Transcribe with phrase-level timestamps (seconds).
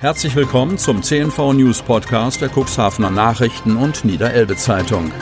[0.00, 5.12] Herzlich willkommen zum CNV News Podcast der Cuxhavener Nachrichten und Niederelbe Zeitung.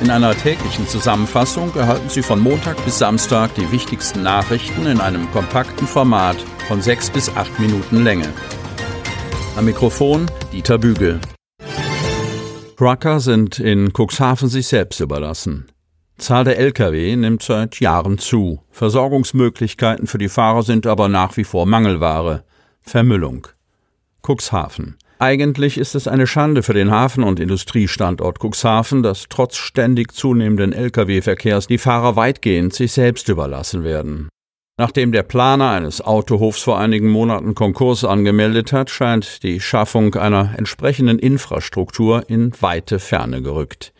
[0.00, 5.30] In einer täglichen Zusammenfassung erhalten Sie von Montag bis Samstag die wichtigsten Nachrichten in einem
[5.30, 8.32] kompakten Format von sechs bis acht Minuten Länge.
[9.56, 11.20] Am Mikrofon Dieter Bügel.
[12.76, 15.70] Trucker sind in Cuxhaven sich selbst überlassen.
[16.18, 18.60] Zahl der Lkw nimmt seit Jahren zu.
[18.72, 22.42] Versorgungsmöglichkeiten für die Fahrer sind aber nach wie vor Mangelware.
[22.82, 23.48] Vermüllung.
[24.22, 24.96] Cuxhaven.
[25.18, 30.72] Eigentlich ist es eine Schande für den Hafen- und Industriestandort Cuxhaven, dass trotz ständig zunehmenden
[30.72, 34.28] Lkw-Verkehrs die Fahrer weitgehend sich selbst überlassen werden.
[34.78, 40.54] Nachdem der Planer eines Autohofs vor einigen Monaten Konkurs angemeldet hat, scheint die Schaffung einer
[40.56, 43.92] entsprechenden Infrastruktur in weite Ferne gerückt.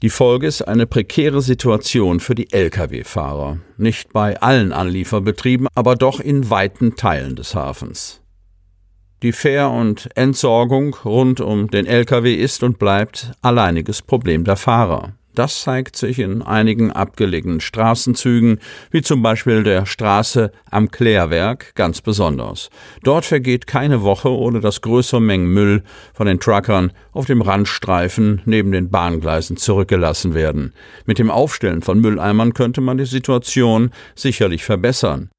[0.00, 3.58] Die Folge ist eine prekäre Situation für die Lkw-Fahrer.
[3.78, 8.22] Nicht bei allen Anlieferbetrieben, aber doch in weiten Teilen des Hafens.
[9.22, 15.14] Die Fähr- und Entsorgung rund um den Lkw ist und bleibt alleiniges Problem der Fahrer.
[15.38, 18.58] Das zeigt sich in einigen abgelegenen Straßenzügen,
[18.90, 22.70] wie zum Beispiel der Straße am Klärwerk, ganz besonders.
[23.04, 28.42] Dort vergeht keine Woche, ohne dass größere Mengen Müll von den Truckern auf dem Randstreifen
[28.46, 30.72] neben den Bahngleisen zurückgelassen werden.
[31.06, 35.30] Mit dem Aufstellen von Mülleimern könnte man die Situation sicherlich verbessern.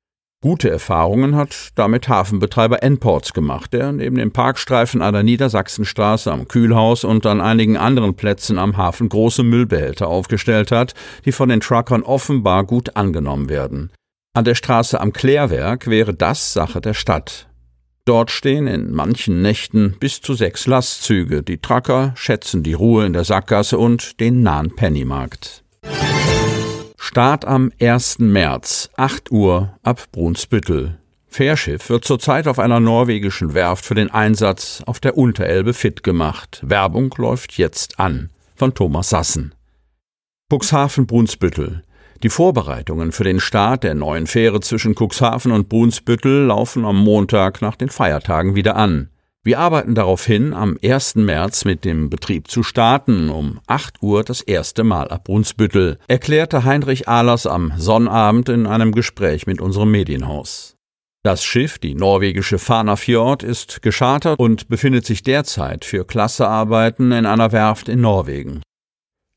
[0.41, 6.47] Gute Erfahrungen hat damit Hafenbetreiber N-Ports gemacht, der neben dem Parkstreifen an der Niedersachsenstraße am
[6.47, 10.93] Kühlhaus und an einigen anderen Plätzen am Hafen große Müllbehälter aufgestellt hat,
[11.25, 13.91] die von den Truckern offenbar gut angenommen werden.
[14.33, 17.49] An der Straße am Klärwerk wäre das Sache der Stadt.
[18.05, 21.43] Dort stehen in manchen Nächten bis zu sechs Lastzüge.
[21.43, 25.65] Die Trucker schätzen die Ruhe in der Sackgasse und den nahen Pennymarkt.
[27.01, 28.19] Start am 1.
[28.19, 30.99] März, 8 Uhr ab Brunsbüttel.
[31.27, 36.59] Fährschiff wird zurzeit auf einer norwegischen Werft für den Einsatz auf der Unterelbe fit gemacht.
[36.61, 38.29] Werbung läuft jetzt an.
[38.53, 39.55] Von Thomas Sassen.
[40.51, 41.83] Cuxhaven Brunsbüttel.
[42.21, 47.61] Die Vorbereitungen für den Start der neuen Fähre zwischen Cuxhaven und Brunsbüttel laufen am Montag
[47.61, 49.09] nach den Feiertagen wieder an.
[49.49, 51.15] Wir arbeiten darauf hin, am 1.
[51.15, 56.65] März mit dem Betrieb zu starten, um 8 Uhr das erste Mal ab Brunsbüttel, erklärte
[56.65, 60.75] Heinrich Ahlers am Sonnabend in einem Gespräch mit unserem Medienhaus.
[61.23, 67.25] Das Schiff, die norwegische Fana Fjord, ist geschartert und befindet sich derzeit für Klassearbeiten in
[67.25, 68.61] einer Werft in Norwegen.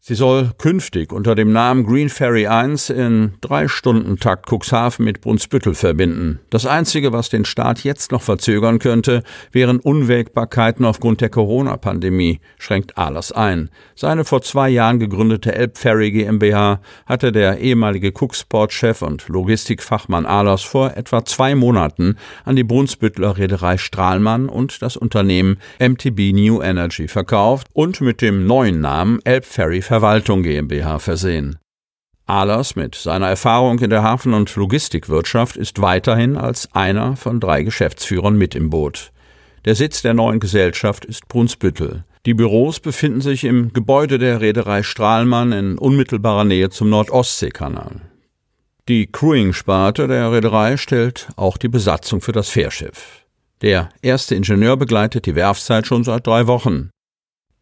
[0.05, 5.21] Sie soll künftig unter dem Namen Green Ferry 1 in drei Stunden Takt Cuxhaven mit
[5.21, 6.41] Brunsbüttel verbinden.
[6.51, 12.99] Das Einzige, was den Start jetzt noch verzögern könnte, wären Unwägbarkeiten aufgrund der Corona-Pandemie, schränkt
[12.99, 13.71] Ahlers ein.
[13.95, 20.97] Seine vor zwei Jahren gegründete Elbferry GmbH hatte der ehemalige Cuxport-Chef und Logistikfachmann Ahlers vor
[20.97, 27.69] etwa zwei Monaten an die Brunsbüttler Reederei Strahlmann und das Unternehmen MTB New Energy verkauft
[27.73, 31.59] und mit dem neuen Namen Elbferry Verwaltung GmbH versehen.
[32.25, 37.63] Ahlers mit seiner Erfahrung in der Hafen- und Logistikwirtschaft ist weiterhin als einer von drei
[37.63, 39.13] Geschäftsführern mit im Boot.
[39.67, 42.05] Der Sitz der neuen Gesellschaft ist Brunsbüttel.
[42.25, 48.01] Die Büros befinden sich im Gebäude der Reederei Strahlmann in unmittelbarer Nähe zum Nordostseekanal.
[48.89, 53.27] Die Crewing-Sparte der Reederei stellt auch die Besatzung für das Fährschiff.
[53.61, 56.89] Der erste Ingenieur begleitet die Werfzeit schon seit drei Wochen.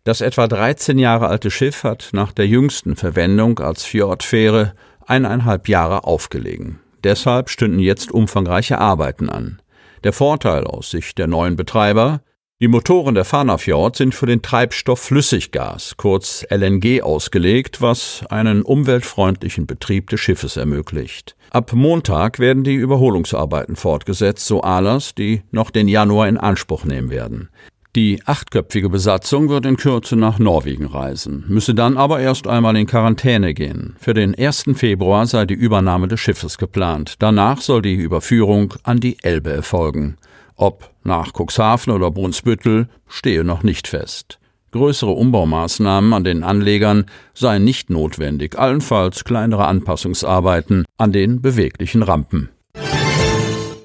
[0.05, 4.75] Das etwa 13 Jahre alte Schiff hat nach der jüngsten Verwendung als Fjordfähre
[5.07, 6.81] eineinhalb Jahre aufgelegen.
[7.05, 9.61] Deshalb stünden jetzt umfangreiche Arbeiten an.
[10.05, 12.23] Der Vorteil aus Sicht der neuen Betreiber
[12.63, 19.67] die Motoren der Fanafjord sind für den Treibstoff Flüssiggas, kurz LNG, ausgelegt, was einen umweltfreundlichen
[19.67, 21.37] Betrieb des Schiffes ermöglicht.
[21.49, 27.09] Ab Montag werden die Überholungsarbeiten fortgesetzt, so Ahlers, die noch den Januar in Anspruch nehmen
[27.09, 27.49] werden.
[27.97, 32.87] Die achtköpfige Besatzung wird in Kürze nach Norwegen reisen, müsse dann aber erst einmal in
[32.87, 33.97] Quarantäne gehen.
[33.99, 34.67] Für den 1.
[34.75, 37.17] Februar sei die Übernahme des Schiffes geplant.
[37.19, 40.19] Danach soll die Überführung an die Elbe erfolgen.
[40.55, 44.39] Ob nach Cuxhaven oder Brunsbüttel stehe noch nicht fest.
[44.71, 52.51] Größere Umbaumaßnahmen an den Anlegern seien nicht notwendig, allenfalls kleinere Anpassungsarbeiten an den beweglichen Rampen.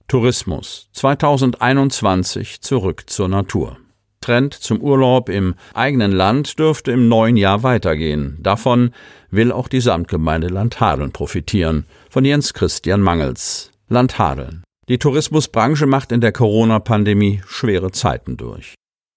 [0.07, 3.77] Tourismus 2021 zurück zur Natur.
[4.25, 8.39] Trend zum Urlaub im eigenen Land dürfte im neuen Jahr weitergehen.
[8.39, 8.89] Davon
[9.29, 11.85] will auch die Samtgemeinde Landhadeln profitieren.
[12.09, 13.69] Von Jens Christian Mangels.
[13.87, 14.63] Landhadeln.
[14.89, 18.73] Die Tourismusbranche macht in der Corona-Pandemie schwere Zeiten durch.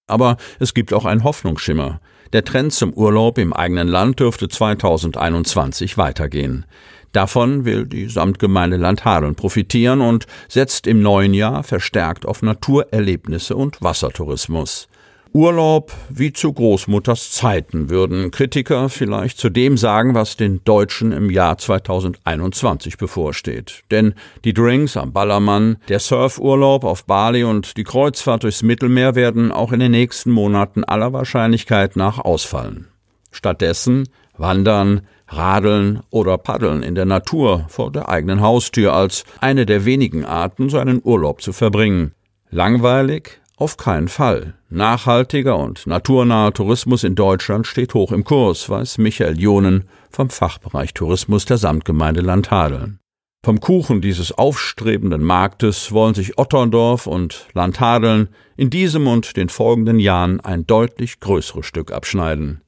[0.07, 2.01] Aber es gibt auch einen Hoffnungsschimmer.
[2.31, 6.65] Der Trend zum Urlaub im eigenen Land dürfte 2021 weitergehen.
[7.13, 13.81] Davon will die Samtgemeinde Landhadeln profitieren und setzt im neuen Jahr verstärkt auf Naturerlebnisse und
[13.81, 14.87] Wassertourismus.
[15.33, 21.29] Urlaub wie zu Großmutters Zeiten würden Kritiker vielleicht zu dem sagen, was den Deutschen im
[21.29, 23.83] Jahr 2021 bevorsteht.
[23.91, 29.51] Denn die Drinks am Ballermann, der Surfurlaub auf Bali und die Kreuzfahrt durchs Mittelmeer werden
[29.51, 32.87] auch in den nächsten Monaten aller Wahrscheinlichkeit nach ausfallen.
[33.31, 39.85] Stattdessen wandern, radeln oder paddeln in der Natur vor der eigenen Haustür als eine der
[39.85, 42.13] wenigen Arten, seinen Urlaub zu verbringen.
[42.49, 44.55] Langweilig, auf keinen Fall.
[44.69, 50.93] Nachhaltiger und naturnaher Tourismus in Deutschland steht hoch im Kurs, weiß Michael Jonen vom Fachbereich
[50.93, 52.99] Tourismus der Samtgemeinde Landhadeln.
[53.43, 59.99] Vom Kuchen dieses aufstrebenden Marktes wollen sich Otterndorf und Landhadeln in diesem und den folgenden
[59.99, 62.61] Jahren ein deutlich größeres Stück abschneiden.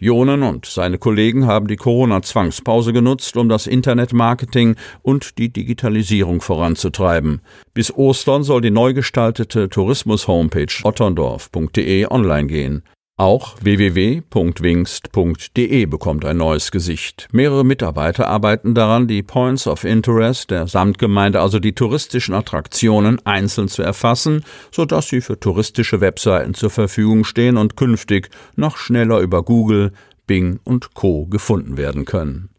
[0.00, 7.40] Jonen und seine Kollegen haben die Corona-Zwangspause genutzt, um das Internetmarketing und die Digitalisierung voranzutreiben.
[7.74, 12.82] Bis Ostern soll die neu gestaltete Tourismus-Homepage otterndorf.de online gehen.
[13.20, 14.26] Auch www.wingst.de
[15.86, 17.26] bekommt ein neues Gesicht.
[17.32, 23.66] Mehrere Mitarbeiter arbeiten daran, die Points of Interest der Samtgemeinde, also die touristischen Attraktionen, einzeln
[23.66, 29.42] zu erfassen, sodass sie für touristische Webseiten zur Verfügung stehen und künftig noch schneller über
[29.42, 29.90] Google,
[30.28, 31.26] Bing und Co.
[31.26, 32.50] gefunden werden können.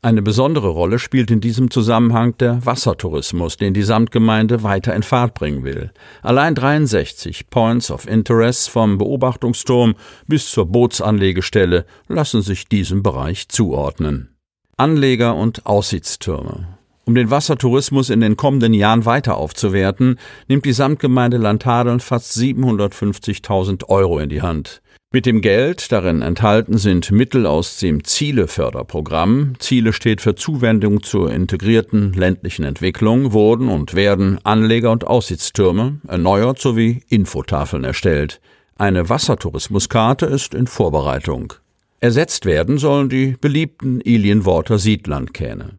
[0.00, 5.34] Eine besondere Rolle spielt in diesem Zusammenhang der Wassertourismus, den die Samtgemeinde weiter in Fahrt
[5.34, 5.90] bringen will.
[6.22, 9.96] Allein 63 Points of Interest vom Beobachtungsturm
[10.28, 14.36] bis zur Bootsanlegestelle lassen sich diesem Bereich zuordnen.
[14.76, 16.78] Anleger und Aussichtstürme.
[17.04, 23.88] Um den Wassertourismus in den kommenden Jahren weiter aufzuwerten, nimmt die Samtgemeinde Landhadeln fast 750.000
[23.88, 24.80] Euro in die Hand.
[25.10, 31.32] Mit dem Geld, darin enthalten sind Mittel aus dem Ziele-Förderprogramm, Ziele steht für Zuwendung zur
[31.32, 38.42] integrierten ländlichen Entwicklung, wurden und werden Anleger- und Aussichtstürme erneuert sowie Infotafeln erstellt.
[38.76, 41.54] Eine Wassertourismuskarte ist in Vorbereitung.
[42.00, 45.78] Ersetzt werden sollen die beliebten Ilienworter Siedlandkähne.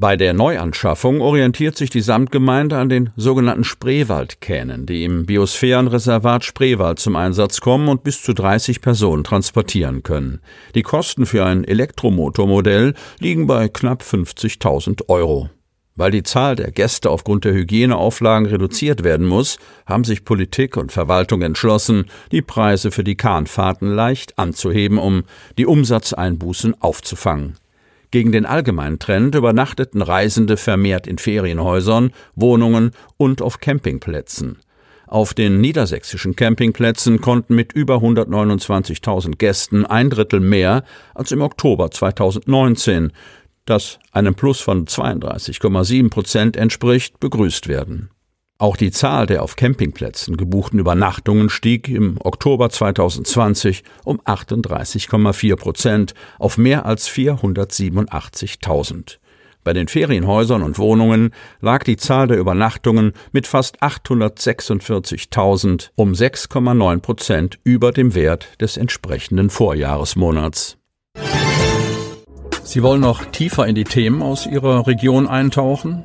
[0.00, 6.98] Bei der Neuanschaffung orientiert sich die Samtgemeinde an den sogenannten Spreewaldkähnen, die im Biosphärenreservat Spreewald
[6.98, 10.40] zum Einsatz kommen und bis zu 30 Personen transportieren können.
[10.74, 15.50] Die Kosten für ein Elektromotormodell liegen bei knapp 50.000 Euro.
[15.96, 20.92] Weil die Zahl der Gäste aufgrund der Hygieneauflagen reduziert werden muss, haben sich Politik und
[20.92, 25.24] Verwaltung entschlossen, die Preise für die Kahnfahrten leicht anzuheben, um
[25.58, 27.58] die Umsatzeinbußen aufzufangen.
[28.10, 34.58] Gegen den allgemeinen Trend übernachteten Reisende vermehrt in Ferienhäusern, Wohnungen und auf Campingplätzen.
[35.06, 40.84] Auf den niedersächsischen Campingplätzen konnten mit über 129.000 Gästen ein Drittel mehr
[41.14, 43.12] als im Oktober 2019,
[43.64, 48.10] das einem Plus von 32,7 Prozent entspricht, begrüßt werden.
[48.60, 56.12] Auch die Zahl der auf Campingplätzen gebuchten Übernachtungen stieg im Oktober 2020 um 38,4 Prozent
[56.38, 59.16] auf mehr als 487.000.
[59.64, 67.00] Bei den Ferienhäusern und Wohnungen lag die Zahl der Übernachtungen mit fast 846.000 um 6,9
[67.00, 70.76] Prozent über dem Wert des entsprechenden Vorjahresmonats.
[72.62, 76.04] Sie wollen noch tiefer in die Themen aus Ihrer Region eintauchen?